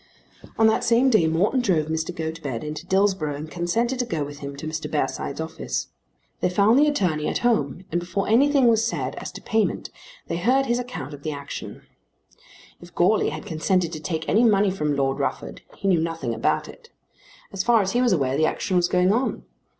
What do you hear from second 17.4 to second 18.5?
As far as he was aware the